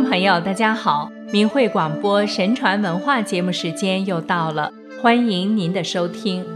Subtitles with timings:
[0.00, 1.10] 众朋友，大家好！
[1.32, 6.46] 明慧广播神传文化节目时间又到了，欢迎您的收听。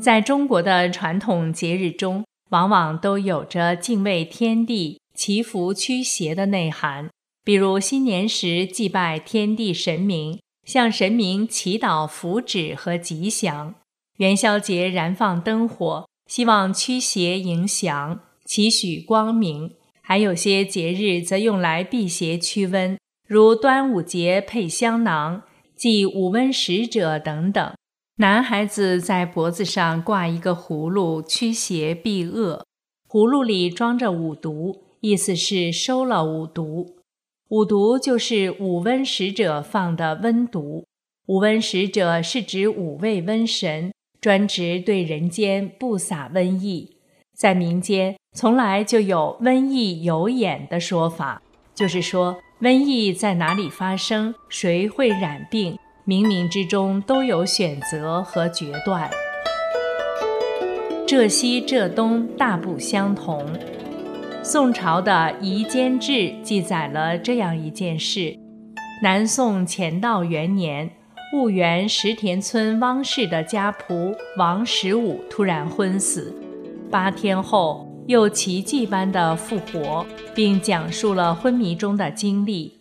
[0.00, 7.08] 在中国的传统节日中，往往都有着敬畏天地、祈福驱邪的内涵。
[7.44, 13.74] 比如新年时祭拜天地神明，向神明祈祷福祉和吉祥；
[14.16, 19.74] 元宵节燃放灯火，希望驱邪迎祥，祈许光明。
[20.02, 25.44] 还有些节日则用来辟邪驱瘟，如端午节配香囊、
[25.76, 27.72] 祭五瘟使者等等。
[28.16, 32.66] 男孩子在脖子上挂一个葫芦，驱邪避恶。
[33.08, 36.96] 葫芦里装着五毒，意思是收了五毒。
[37.48, 40.84] 五毒就是五瘟使者放的瘟毒。
[41.26, 46.96] 五瘟使者是指五位瘟神，专职对人间不撒瘟疫。
[47.34, 48.16] 在民间。
[48.34, 51.42] 从来就有瘟疫有眼的说法，
[51.74, 59.10] 就是说瘟疫在哪里发生，谁会染病，冥冥之中都有选择和决断。
[61.06, 63.46] 浙西浙东大不相同。
[64.42, 68.34] 宋朝的《夷坚志》记载了这样一件事：
[69.02, 70.90] 南宋乾道元年，
[71.34, 76.34] 婺源石田村汪氏的家仆王十五突然昏死，
[76.90, 77.91] 八天后。
[78.06, 80.04] 又奇迹般的复活，
[80.34, 82.80] 并讲述了昏迷中的经历。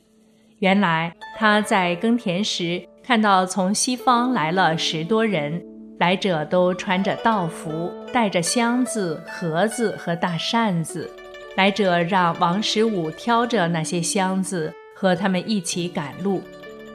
[0.60, 5.62] 原来他在耕田时看到从西方来了十多人，
[6.00, 11.10] 来者都穿着道服，带着箱子、盒子和大扇子。
[11.56, 16.42] 来者让王十五挑着那些箱子，和他们一起赶路。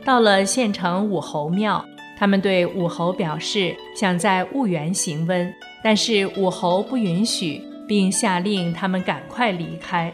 [0.05, 1.85] 到了县城武侯庙，
[2.17, 7.61] 他们对武侯表示想在婺源行温，但是武侯不允许。
[7.87, 10.13] 并下令他们赶快离开。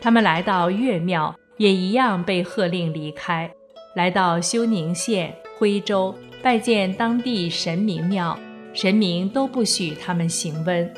[0.00, 3.50] 他们来到岳庙，也一样被喝令离开。
[3.94, 8.38] 来到休宁县徽州，拜见当地神明庙，
[8.72, 10.92] 神明都不许他们行温。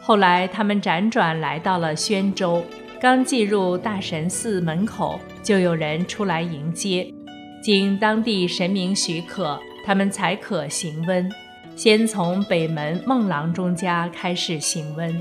[0.00, 2.64] 后来他们辗转来到了宣州，
[3.00, 7.12] 刚进入大神寺门口，就有人出来迎接。
[7.60, 11.28] 经当地神明许可，他们才可行温。
[11.74, 15.20] 先从北门孟郎中家开始行温。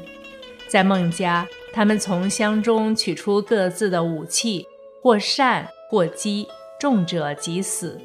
[0.75, 4.67] 在孟家，他们从箱中取出各自的武器，
[5.01, 6.45] 或善或击，
[6.77, 7.97] 重者即死。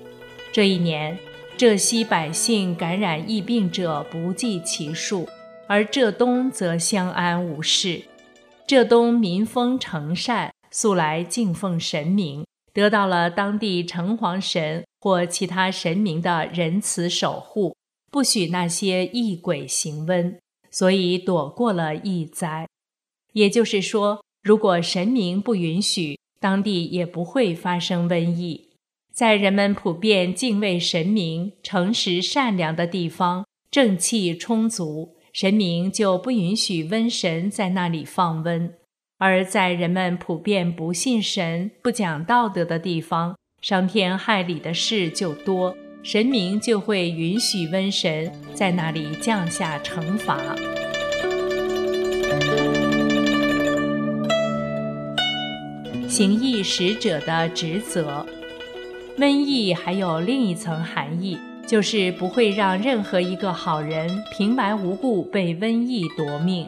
[0.53, 1.19] 这一年，
[1.57, 5.29] 浙西百姓感染疫病者不计其数，
[5.67, 8.05] 而浙东则相安无事。
[8.69, 17.75] 浙东民风诚善，素来敬奉神明，得到了当地城隍神或其他神明的仁慈守护，
[18.13, 20.37] 不许那些异鬼行瘟。
[20.71, 22.67] 所以躲过了疫灾，
[23.33, 28.69] 也就是说，如果神明不允许，当地也不会发生瘟疫。
[29.13, 38.71] 在人们普遍敬畏神明、诚实善良的地方，正气充足，神明就不允许瘟神在那里放瘟；
[39.19, 45.77] 而在人们普遍不信神、不讲道德的地方，伤天害理的事就多。
[46.03, 50.39] 神明就会允许瘟神在那里降下惩罚。
[56.09, 58.27] 行义使者的职责，
[59.19, 66.67] 瘟疫还有另一层含义，就是不会让任何一个好人平白无故被瘟疫夺命。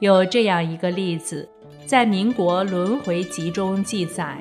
[0.00, 1.48] 有这样一个例子，
[1.86, 4.38] 在《民国轮回集》中记载，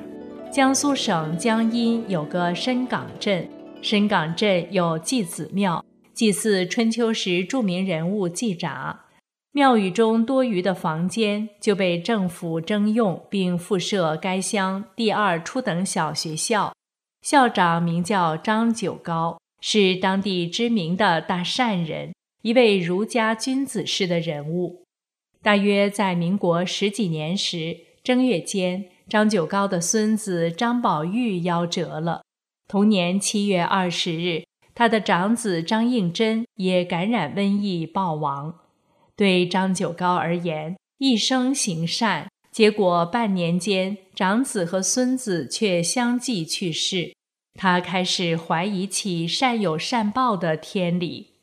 [0.51, 3.47] 江苏省江阴有个深港镇。
[3.83, 5.83] 深港镇有祭子庙，
[6.13, 9.07] 祭祀春秋时著名人物季札。
[9.51, 16.73] 庙宇中多余的房间就被政府征用，并附设该乡第二初等小学校。
[17.21, 24.86] 校长名叫张九高，是当地知名的大善人，一位儒家君子式的人物。
[25.41, 32.21] 大约在民国十几年时，正月间，张九高的孙子张宝玉夭折了。
[32.74, 38.62] 同年七月二十日，他的长子张应真也感染瘟疫暴亡。
[39.16, 47.14] 对张九高而言，一生行善，结果半年间，长子和孙子却相继去世。
[47.54, 51.34] 他开始怀疑起善有善报的天理。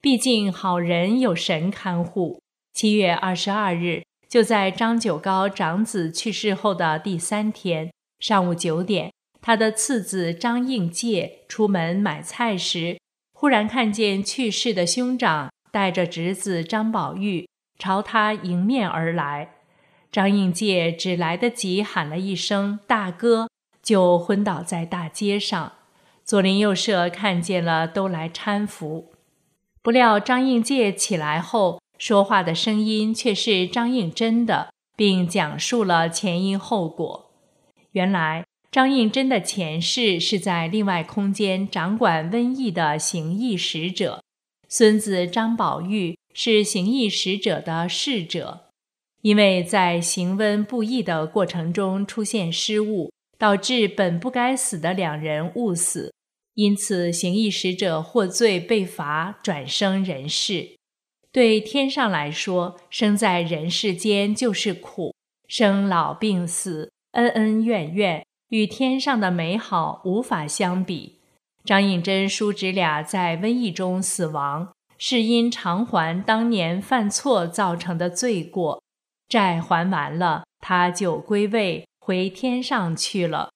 [0.00, 2.40] 毕竟好人有神看护。
[2.72, 9.12] 七月二十二日，就在张九高长子去世后的第三天上午九点。
[9.46, 12.98] 他的次子张应介出门买菜时，
[13.34, 17.46] 忽然看见去世的兄长带着侄子张宝玉
[17.78, 19.56] 朝他迎面而来。
[20.10, 23.50] 张应介只来得及喊了一声“大哥”，
[23.84, 25.72] 就昏倒在大街上。
[26.24, 29.12] 左邻右舍看见了，都来搀扶。
[29.82, 37.30] 不料张应介起来后，说话的声音却是张应真的，并讲述了前因后果。
[37.92, 38.46] 原来。
[38.74, 44.20] 张应真的前世是在另外空间掌管瘟疫的行疫使者，
[44.68, 48.64] 孙子张宝玉是行疫使者的侍者，
[49.22, 56.12] 因为在行瘟布疫的过程中出现失误，导致本不该死的两人误死，
[56.54, 60.70] 因此行疫使者获罪被罚，转生人世。
[61.30, 65.14] 对天上来说，生在人世间就是苦，
[65.46, 68.26] 生老病死，恩恩怨怨。
[68.54, 71.16] 与天上的美好无法相比。
[71.64, 78.80] 张应真叔侄俩在瘟疫中死亡，是因偿还当年犯错造成的罪过，
[79.28, 83.50] 债还完了，他就归位回天上去了。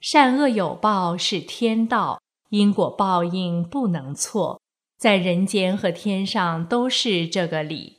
[0.00, 4.60] 善恶有报是天道，因果报应不能错，
[4.98, 7.98] 在人间和天上都是这个理。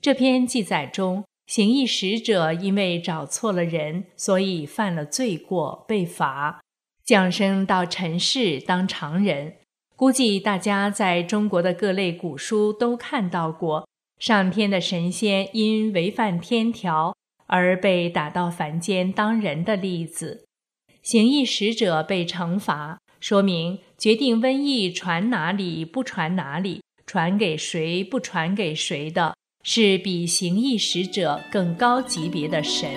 [0.00, 1.22] 这篇记载中。
[1.48, 6.60] 行义使者因为找错了人，所以犯了罪过，被罚，
[7.06, 9.54] 降生到尘世当常人。
[9.96, 17.16] 估计大家在中国的各类古书都看到过，上天的神仙因违反天条
[17.46, 20.44] 而被打到凡间当人的例子。
[21.00, 29.34] 行义使者被惩罚，说明决定瘟疫传哪里不传哪里，传给谁不传给谁的。
[29.70, 32.88] 是比行义使者更高级别的神。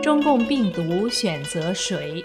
[0.00, 2.24] 中共病毒选择谁？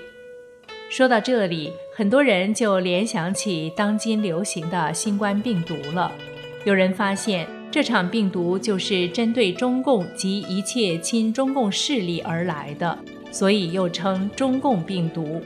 [0.92, 6.12] 说到这里，很多人就联想起当今流行的新冠病毒了。
[6.64, 12.96] 有人发现，这场病毒就是针对中共及一切亲中共势力而来的，
[13.32, 15.42] 所以又称中共病毒。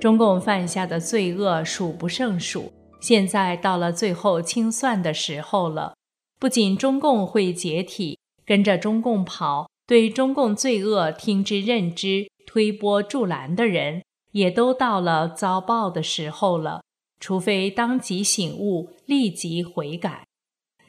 [0.00, 5.94] 中共犯下的罪恶数不胜数，现在到了最后清算的时候了。
[6.38, 14.02] 不仅中共会解体，跟着中共跑、对中共罪恶听之任之、推波助澜的人，
[14.32, 16.80] 也都到了遭报的时候了。
[17.20, 20.24] 除非当即醒悟，立即悔改。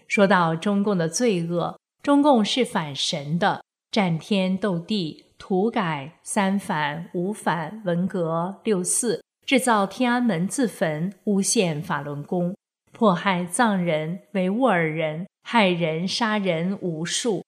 [0.07, 5.25] 说到中共的罪恶，中共是反神的，战天斗地。
[5.41, 12.55] 土改三反五反文革六四制造天安门自焚诬陷法轮功
[12.91, 17.43] 迫害藏人维吾尔人害人杀人无数，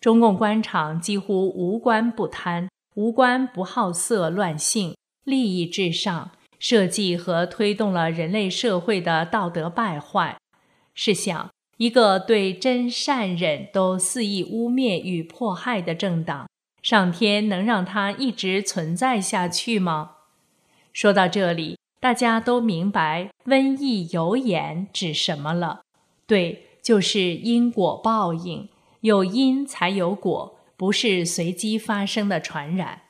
[0.00, 10.36] 中共官场几乎无官不贪无官不好色乱性利益至上，设计和推动了人类社会的道德败坏。
[10.92, 16.48] 试想，一个对真善忍都肆意污蔑与迫害的政党。
[16.82, 20.12] 上天能让它一直存在下去吗？
[20.92, 25.80] 说到这里，大家都明白“瘟疫有眼”指什么了。
[26.26, 28.68] 对，就是因果报应，
[29.00, 33.02] 有因才有果，不是随机发生的传染。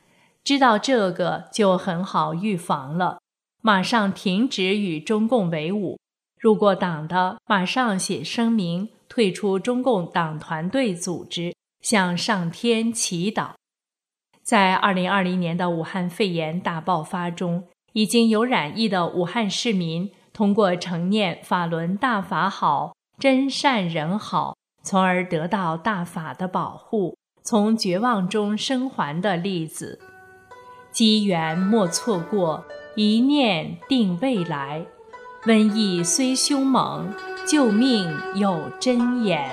[0.42, 3.20] 知道这个就很好预防了，
[3.60, 5.98] 马上停止与中共为伍。
[6.38, 13.50] 入过党的，马上写声明退出中共党团队组织，向上天祈祷。
[14.48, 30.00] 在二零二零年的武汉肺炎大爆发中，已经有染疫的武汉市民通过承念“法轮大法好，真善人好”，从而得到大法的保护，从绝望中生还的例子。
[30.90, 32.64] 机缘莫错过，
[32.96, 34.86] 一念定未来。
[35.44, 37.12] 瘟疫虽凶猛，
[37.46, 39.50] 救命有真言。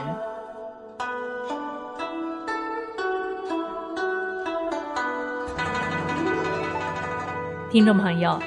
[7.76, 8.40] 听众朋友，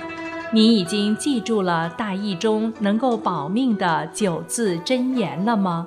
[0.55, 5.87] 你已经记住了大意中能够保命的九字真言了吗？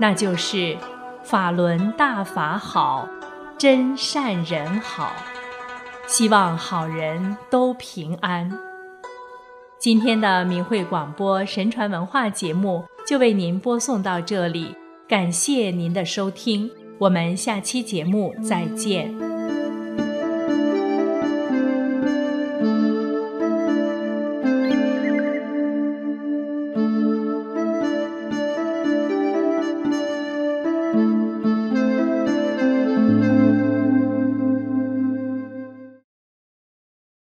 [0.00, 0.76] 那就是
[1.22, 3.08] “法轮大法好，
[3.56, 5.12] 真善人好”。
[6.08, 8.52] 希望好人都平安。
[9.78, 14.74] 今天的明慧广播神传文化节目就为您播送到这里，
[15.08, 19.27] 感谢您的收听，我们下期节目再见。